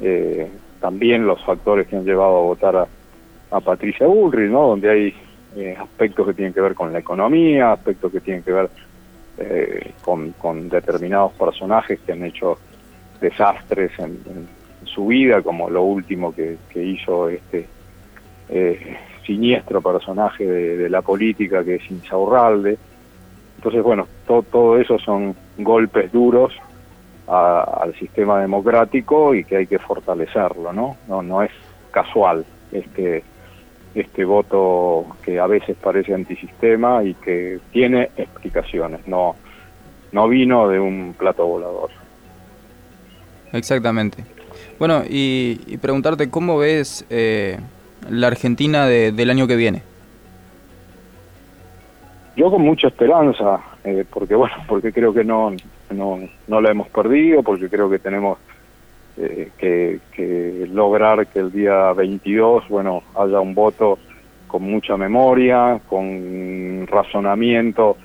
eh, 0.00 0.50
también 0.80 1.26
los 1.26 1.44
factores 1.44 1.86
que 1.86 1.96
han 1.96 2.04
llevado 2.04 2.38
a 2.38 2.42
votar 2.42 2.76
a, 2.76 2.86
Patricia 3.60 4.08
Bullrich, 4.08 4.50
¿no? 4.50 4.66
donde 4.68 4.90
hay 4.90 5.14
eh, 5.54 5.76
aspectos 5.78 6.26
que 6.26 6.34
tienen 6.34 6.52
que 6.52 6.60
ver 6.60 6.74
con 6.74 6.92
la 6.92 6.98
economía, 6.98 7.70
aspectos 7.70 8.10
que 8.10 8.20
tienen 8.20 8.42
que 8.42 8.50
ver 8.50 8.68
con, 10.02 10.32
con, 10.32 10.68
determinados 10.68 11.32
personajes 11.32 12.00
que 12.00 12.12
han 12.12 12.24
hecho 12.24 12.58
desastres 13.20 13.92
en 13.98 14.18
su 14.86 15.06
vida, 15.06 15.42
como 15.42 15.70
lo 15.70 15.82
último 15.82 16.34
que, 16.34 16.56
hizo 16.74 17.28
este 17.28 17.66
eh, 18.48 18.96
siniestro 19.24 19.80
personaje 19.80 20.46
de, 20.46 20.88
la 20.88 21.02
política 21.02 21.64
que 21.64 21.76
es 21.76 21.90
Insaurralde. 21.90 22.78
Entonces, 23.56 23.82
bueno, 23.82 24.06
todo 24.26 24.78
eso 24.78 24.98
son 24.98 25.34
golpes 25.58 26.12
duros 26.12 26.52
al 27.26 27.94
sistema 27.94 28.40
democrático 28.40 29.34
y 29.34 29.44
que 29.44 29.56
hay 29.56 29.66
que 29.66 29.78
fortalecerlo, 29.78 30.72
¿no? 30.72 30.96
No, 31.08 31.22
no 31.22 31.42
es 31.42 31.50
casual 31.90 32.44
este, 32.70 33.24
este 33.94 34.24
voto 34.24 35.06
que 35.22 35.38
a 35.38 35.46
veces 35.46 35.76
parece 35.80 36.12
antisistema 36.12 37.02
y 37.02 37.14
que 37.14 37.60
tiene 37.72 38.10
explicaciones, 38.16 39.06
no, 39.06 39.36
no 40.12 40.28
vino 40.28 40.68
de 40.68 40.80
un 40.80 41.14
plato 41.16 41.46
volador. 41.46 41.90
Exactamente. 43.52 44.24
Bueno, 44.78 45.02
y, 45.08 45.76
preguntarte 45.78 46.30
cómo 46.30 46.58
ves 46.58 47.06
eh, 47.10 47.58
la 48.10 48.26
Argentina 48.26 48.86
del 48.86 49.30
año 49.30 49.46
que 49.46 49.56
viene. 49.56 49.82
Yo 52.36 52.50
con 52.50 52.62
mucha 52.62 52.88
esperanza, 52.88 53.60
eh, 53.84 54.04
porque 54.10 54.34
bueno, 54.34 54.56
porque 54.66 54.92
creo 54.92 55.14
que 55.14 55.22
no, 55.22 55.52
no, 55.90 56.18
no 56.48 56.60
la 56.60 56.70
hemos 56.70 56.88
perdido, 56.88 57.44
porque 57.44 57.68
creo 57.68 57.88
que 57.88 58.00
tenemos 58.00 58.38
eh, 59.16 59.50
que, 59.56 60.00
que, 60.12 60.66
lograr 60.72 61.28
que 61.28 61.38
el 61.38 61.52
día 61.52 61.92
22, 61.92 62.68
bueno, 62.68 63.04
haya 63.16 63.38
un 63.38 63.54
voto 63.54 63.98
con 64.48 64.62
mucha 64.64 64.96
memoria, 64.96 65.80
con 65.88 66.86
razonamiento 66.88 67.96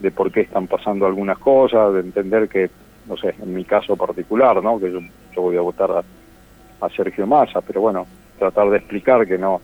de 0.00 0.10
por 0.10 0.32
qué 0.32 0.40
están 0.40 0.66
pasando 0.66 1.06
algunas 1.06 1.38
cosas, 1.38 1.94
de 1.94 2.00
entender 2.00 2.48
que, 2.48 2.68
no 3.08 3.16
sé, 3.16 3.36
en 3.40 3.54
mi 3.54 3.64
caso 3.64 3.96
particular, 3.96 4.60
¿no? 4.62 4.80
Que 4.80 4.90
yo, 4.90 5.00
voy 5.42 5.56
a 5.56 5.60
votar 5.60 5.90
a, 5.90 6.02
Sergio 6.94 7.26
Massa, 7.26 7.60
pero 7.62 7.80
bueno, 7.80 8.06
tratar 8.38 8.70
de 8.70 8.76
explicar 8.76 9.26
que 9.26 9.38
no, 9.38 9.60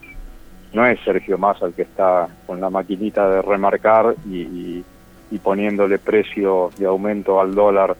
no 0.73 0.87
es 0.87 0.99
Sergio 1.05 1.39
Massa 1.39 1.67
el 1.67 1.75
que 1.75 1.83
está 1.83 2.29
con 2.47 2.61
la 2.61 2.69
maquinita 2.69 3.29
de 3.29 3.43
remarcar 3.43 4.15
y, 4.27 4.85
poniéndole 5.43 5.99
precio 5.99 6.71
de 6.77 6.87
aumento 6.87 7.41
al 7.41 7.55
dólar 7.55 7.97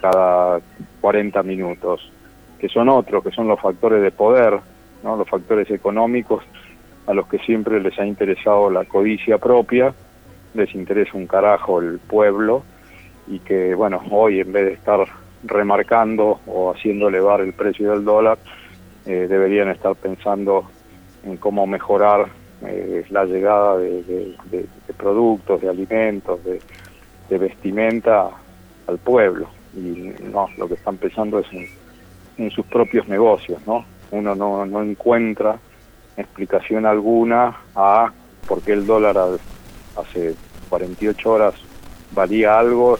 cada 0.00 0.60
40 1.00 1.42
minutos, 1.42 2.12
que 2.60 2.68
son 2.68 2.88
otros, 2.88 3.24
que 3.24 3.32
son 3.32 3.48
los 3.48 3.60
factores 3.60 4.02
de 4.02 4.12
poder, 4.12 4.60
¿no? 5.02 5.16
los 5.16 5.28
factores 5.28 5.68
económicos 5.70 6.44
a 7.06 7.14
los 7.14 7.26
que 7.28 7.38
siempre 7.38 7.80
les 7.80 7.98
ha 7.98 8.06
interesado 8.06 8.70
la 8.70 8.84
codicia 8.84 9.38
propia, 9.38 9.94
les 10.54 10.74
interesa 10.74 11.12
un 11.14 11.26
carajo 11.26 11.80
el 11.80 11.98
pueblo 11.98 12.62
y 13.26 13.38
que, 13.40 13.74
bueno, 13.74 14.00
hoy 14.10 14.40
en 14.40 14.52
vez 14.52 14.66
de 14.66 14.72
estar 14.74 15.06
remarcando 15.46 16.40
o 16.46 16.72
haciendo 16.72 17.08
elevar 17.08 17.40
el 17.40 17.52
precio 17.52 17.92
del 17.92 18.04
dólar, 18.04 18.38
eh, 19.06 19.26
deberían 19.28 19.68
estar 19.68 19.94
pensando 19.94 20.64
en 21.24 21.36
cómo 21.36 21.66
mejorar 21.66 22.26
eh, 22.62 23.04
la 23.10 23.24
llegada 23.24 23.76
de, 23.78 24.34
productos, 24.96 25.60
de 25.60 25.68
alimentos, 25.68 26.40
de, 26.44 27.38
vestimenta 27.38 28.30
al 28.86 28.98
pueblo. 28.98 29.48
Y 29.74 30.12
no, 30.22 30.48
lo 30.56 30.68
que 30.68 30.74
están 30.74 30.96
pensando 30.96 31.38
es 31.38 31.46
en, 32.38 32.50
sus 32.50 32.66
propios 32.66 33.08
negocios, 33.08 33.60
¿no? 33.66 33.84
Uno 34.10 34.34
no, 34.34 34.64
no 34.66 34.82
encuentra 34.82 35.58
explicación 36.16 36.86
alguna 36.86 37.56
a 37.74 38.12
por 38.46 38.62
qué 38.62 38.72
el 38.72 38.86
dólar 38.86 39.16
hace 39.96 40.34
48 40.68 41.30
horas 41.30 41.54
valía 42.12 42.58
algo 42.58 42.98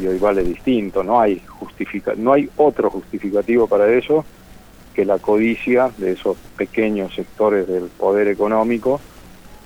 y 0.00 0.06
hoy 0.06 0.18
vale 0.18 0.42
distinto. 0.42 1.02
No 1.02 1.20
hay 1.20 1.42
justifica 1.46 2.14
no 2.16 2.32
hay 2.32 2.48
otro 2.56 2.90
justificativo 2.90 3.66
para 3.66 3.92
eso 3.92 4.24
que 4.94 5.04
la 5.04 5.18
codicia 5.18 5.90
de 5.96 6.12
esos 6.12 6.36
pequeños 6.56 7.14
sectores 7.14 7.66
del 7.66 7.84
poder 7.84 8.28
económico 8.28 9.00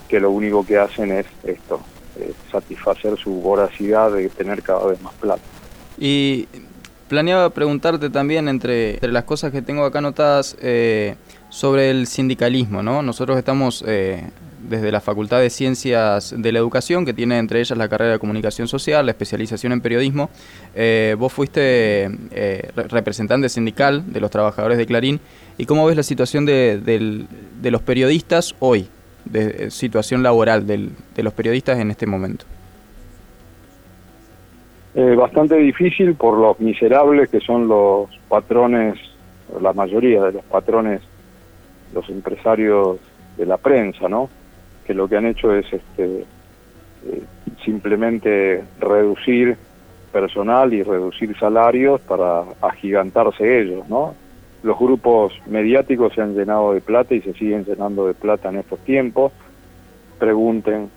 que 0.09 0.21
lo 0.21 0.30
único 0.30 0.64
que 0.64 0.78
hacen 0.78 1.12
es 1.12 1.26
esto, 1.45 1.80
satisfacer 2.50 3.18
su 3.18 3.30
voracidad 3.40 4.12
de 4.12 4.28
tener 4.28 4.62
cada 4.62 4.87
vez 4.87 5.02
más 5.02 5.14
plata. 5.14 5.42
Y 5.99 6.47
planeaba 7.09 7.50
preguntarte 7.50 8.11
también, 8.11 8.49
entre, 8.49 8.99
las 9.02 9.25
cosas 9.25 9.52
que 9.52 9.62
tengo 9.62 9.85
acá 9.85 9.99
anotadas, 9.99 10.56
eh, 10.61 11.16
sobre 11.49 11.90
el 11.90 12.06
sindicalismo, 12.06 12.83
¿no? 12.83 13.02
Nosotros 13.02 13.38
estamos 13.38 13.85
eh, 13.87 14.28
desde 14.69 14.93
la 14.93 15.01
Facultad 15.01 15.41
de 15.41 15.51
Ciencias 15.51 16.35
de 16.37 16.53
la 16.53 16.59
Educación, 16.59 17.05
que 17.05 17.15
tiene 17.15 17.39
entre 17.39 17.61
ellas 17.61 17.77
la 17.77 17.89
carrera 17.89 18.13
de 18.13 18.19
Comunicación 18.19 18.69
Social, 18.69 19.07
la 19.07 19.13
especialización 19.13 19.73
en 19.73 19.81
periodismo. 19.81 20.31
Eh, 20.75 21.17
vos 21.19 21.33
fuiste 21.33 22.11
representante 22.75 23.49
sindical 23.49 24.13
de 24.13 24.21
los 24.21 24.31
trabajadores 24.31 24.79
de 24.79 24.87
Clarín. 24.87 25.21
¿Y 25.59 25.67
cómo 25.67 25.87
ves 25.87 25.97
la 25.97 26.03
situación 26.03 26.47
de, 26.47 27.27
los 27.63 27.83
periodistas 27.83 28.55
hoy, 28.59 28.89
de 29.25 29.71
situación 29.71 30.23
laboral 30.23 30.67
de 30.67 31.23
los 31.23 31.33
periodistas 31.33 31.79
en 31.79 31.91
este 31.91 32.07
momento? 32.07 32.45
Eh, 34.99 35.15
bastante 35.15 35.57
difícil 35.57 36.15
por 36.15 36.39
los 36.39 36.59
miserables 36.59 37.29
que 37.29 37.41
son 37.41 37.69
los 37.69 38.09
patrones, 38.31 38.95
la 39.61 39.75
mayoría 39.75 40.23
de 40.23 40.33
los 40.33 40.45
patrones, 40.45 41.03
los 41.93 42.09
empresarios 42.09 42.97
de 43.37 43.45
la 43.45 43.59
prensa, 43.59 44.09
¿no? 44.09 44.31
Que 44.87 44.95
lo 44.95 45.09
que 45.09 45.16
han 45.16 45.26
hecho 45.26 45.52
es 45.55 45.66
este, 45.73 46.21
eh, 46.21 47.23
simplemente 47.64 48.62
reducir 48.81 49.57
personal 50.12 50.73
y 50.73 50.83
reducir 50.83 51.37
salarios 51.38 52.00
para 52.02 52.45
agigantarse 52.62 53.61
ellos, 53.61 53.88
¿no? 53.88 54.14
Los 54.62 54.78
grupos 54.78 55.33
mediáticos 55.47 56.14
se 56.14 56.23
han 56.23 56.35
llenado 56.35 56.73
de 56.73 56.81
plata 56.81 57.14
y 57.14 57.21
se 57.21 57.35
siguen 57.35 57.64
llenando 57.64 58.07
de 58.07 58.14
plata 58.14 58.49
en 58.49 58.57
estos 58.57 58.78
tiempos. 58.81 59.33
Pregunten 60.19 60.88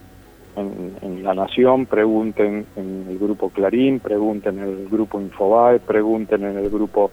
en, 0.56 1.24
La 1.24 1.34
Nación, 1.34 1.86
pregunten 1.86 2.66
en 2.76 3.06
el 3.10 3.20
grupo 3.20 3.50
Clarín, 3.50 4.00
pregunten 4.00 4.60
en 4.60 4.66
el 4.66 4.90
grupo 4.90 5.20
Infobae, 5.20 5.80
pregunten 5.80 6.46
en 6.46 6.58
el 6.58 6.70
grupo 6.70 7.12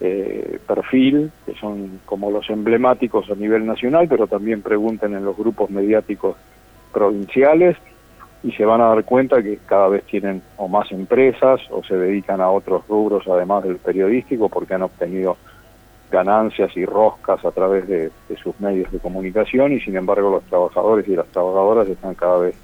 eh, 0.00 0.58
Perfil, 0.66 1.30
que 1.44 1.54
son 1.54 2.00
como 2.04 2.30
los 2.30 2.48
emblemáticos 2.50 3.30
a 3.30 3.34
nivel 3.34 3.66
nacional, 3.66 4.06
pero 4.08 4.26
también 4.26 4.62
pregunten 4.62 5.14
en 5.14 5.24
los 5.24 5.36
grupos 5.36 5.70
mediáticos 5.70 6.36
provinciales 6.92 7.76
y 8.42 8.52
se 8.52 8.64
van 8.64 8.80
a 8.80 8.88
dar 8.88 9.04
cuenta 9.04 9.42
que 9.42 9.58
cada 9.66 9.88
vez 9.88 10.04
tienen 10.04 10.42
o 10.56 10.68
más 10.68 10.90
empresas 10.92 11.60
o 11.70 11.82
se 11.82 11.96
dedican 11.96 12.40
a 12.40 12.50
otros 12.50 12.86
rubros 12.86 13.26
además 13.26 13.64
del 13.64 13.78
periodístico 13.78 14.48
porque 14.48 14.74
han 14.74 14.82
obtenido 14.82 15.36
ganancias 16.10 16.74
y 16.76 16.84
roscas 16.86 17.44
a 17.44 17.50
través 17.50 17.86
de, 17.88 18.10
sus 18.42 18.58
medios 18.60 18.90
de 18.92 18.98
comunicación 18.98 19.72
y 19.72 19.80
sin 19.80 19.96
embargo 19.96 20.30
los 20.30 20.44
trabajadores 20.44 21.06
y 21.08 21.16
las 21.16 21.26
trabajadoras 21.26 21.88
están 21.88 22.14
cada 22.14 22.38
vez 22.38 22.56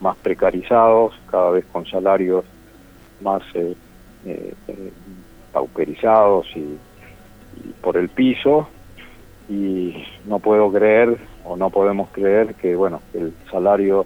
más 0.00 0.16
precarizados, 0.16 1.14
cada 1.30 1.50
vez 1.50 1.64
con 1.70 1.86
salarios 1.86 2.44
más 3.20 3.42
eh, 3.54 3.76
eh, 4.26 4.54
eh, 4.68 4.92
pauperizados 5.54 6.46
y, 6.54 6.76
por 7.80 7.96
el 7.96 8.08
piso 8.08 8.68
y 9.48 10.04
no 10.26 10.40
puedo 10.40 10.70
creer 10.72 11.16
o 11.44 11.56
no 11.56 11.70
podemos 11.70 12.08
creer 12.10 12.54
que 12.56 12.74
bueno 12.74 13.00
el 13.14 13.32
salario 13.50 14.04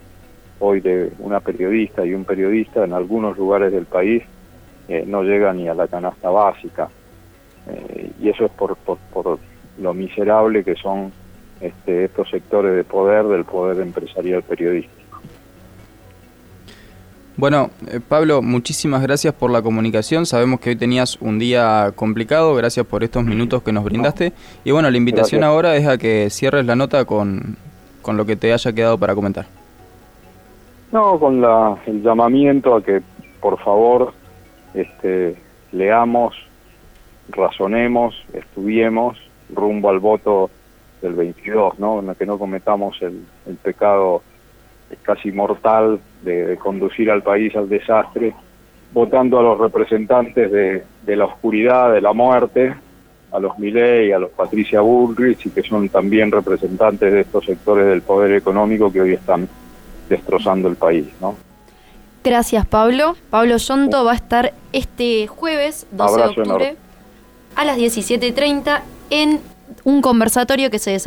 hoy 0.58 0.80
de 0.80 1.10
una 1.18 1.40
periodista 1.40 2.04
y 2.04 2.12
un 2.12 2.24
periodista 2.24 2.84
en 2.84 2.92
algunos 2.92 3.38
lugares 3.38 3.72
del 3.72 3.86
país 3.86 4.22
no 5.06 5.22
llega 5.22 5.52
ni 5.54 5.66
a 5.66 5.74
la 5.74 5.88
canasta 5.88 6.28
básica 6.28 6.90
eh, 7.68 8.10
y 8.20 8.28
eso 8.28 8.46
es 8.46 8.50
por, 8.52 8.76
por, 8.76 9.38
lo 9.78 9.94
miserable 9.94 10.64
que 10.64 10.74
son 10.74 11.12
este, 11.60 12.04
estos 12.04 12.28
sectores 12.30 12.74
de 12.74 12.84
poder 12.84 13.26
del 13.26 13.44
poder 13.44 13.80
empresarial 13.80 14.42
periodístico. 14.42 14.97
Bueno, 17.38 17.70
eh, 17.87 18.01
Pablo, 18.07 18.42
muchísimas 18.42 19.01
gracias 19.01 19.33
por 19.33 19.53
la 19.53 19.62
comunicación. 19.62 20.27
Sabemos 20.27 20.59
que 20.59 20.70
hoy 20.70 20.77
tenías 20.77 21.16
un 21.20 21.38
día 21.38 21.92
complicado. 21.94 22.53
Gracias 22.57 22.85
por 22.85 23.05
estos 23.05 23.24
minutos 23.24 23.62
que 23.62 23.72
nos 23.72 23.85
brindaste. 23.85 24.33
Y 24.64 24.72
bueno, 24.72 24.90
la 24.90 24.96
invitación 24.96 25.44
ahora 25.44 25.77
es 25.77 25.87
a 25.87 25.98
que 25.98 26.31
cierres 26.31 26.66
la 26.66 26.74
nota 26.74 27.05
con, 27.05 27.57
con 28.03 28.16
lo 28.16 28.27
que 28.27 28.35
te 28.35 28.53
haya 28.53 28.72
quedado 28.72 28.98
para 28.98 29.14
comentar. 29.14 29.46
No, 30.90 31.16
con 31.20 31.40
la, 31.40 31.79
el 31.87 32.03
llamamiento 32.03 32.74
a 32.74 32.83
que 32.83 33.03
por 33.40 33.57
favor 33.61 34.14
este, 34.74 35.37
leamos 35.70 36.35
razonemos, 37.29 38.16
estudiemos 38.33 39.16
rumbo 39.55 39.90
al 39.90 40.01
voto 40.01 40.51
del 41.03 41.14
22, 41.14 41.79
¿no? 41.79 42.01
En 42.01 42.12
que 42.16 42.27
no 42.27 42.37
cometamos 42.37 43.01
el, 43.01 43.24
pecado 43.62 44.22
casi 45.03 45.33
mortal 45.33 46.01
de, 46.22 46.57
conducir 46.57 47.11
al 47.11 47.22
país 47.22 47.55
al 47.57 47.68
desastre, 47.68 48.35
votando 48.92 49.38
a 49.38 49.42
los 49.42 49.59
representantes 49.59 50.51
de, 50.51 51.16
la 51.16 51.24
oscuridad, 51.27 51.92
de 51.92 52.01
la 52.01 52.12
muerte, 52.12 52.74
a 53.31 53.38
los 53.38 53.59
Milei, 53.59 54.12
a 54.12 54.18
los 54.18 54.31
Patricia 54.31 54.81
Bullrich, 54.81 55.46
y 55.46 55.51
que 55.51 55.62
son 55.62 55.88
también 55.88 56.33
representantes 56.33 57.12
de 57.12 57.20
estos 57.20 57.44
sectores 57.44 57.87
del 57.87 58.03
poder 58.03 58.33
económico 58.33 58.90
que 58.90 59.01
hoy 59.01 59.12
están 59.12 59.48
destrozando 60.09 60.68
el 60.68 60.77
país, 60.77 61.07
¿no? 61.20 61.37
Gracias, 62.24 62.66
Pablo. 62.66 63.14
Pablo 63.31 63.57
Yonto 63.57 64.05
va 64.05 64.12
a 64.12 64.16
estar 64.16 64.53
este 64.72 65.27
jueves, 65.27 65.87
12 65.92 66.20
de 66.20 66.27
octubre 66.27 66.77
a 67.59 67.64
las 67.64 67.77
17.30 67.77 68.83
en 69.11 69.40
un 69.85 70.02
conversatorio 70.02 70.70
que 70.70 70.78
se, 70.78 71.00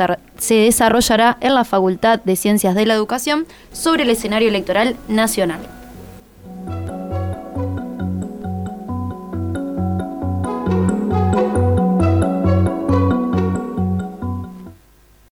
desarrollará 0.48 1.36
en 1.40 1.54
la 1.54 1.64
Facultad 1.64 2.20
de 2.22 2.36
Ciencias 2.36 2.74
de 2.74 2.86
la 2.86 2.94
Educación 2.94 3.46
sobre 3.72 4.02
el 4.04 4.10
escenario 4.10 4.48
electoral 4.48 4.96
nacional. 5.08 5.81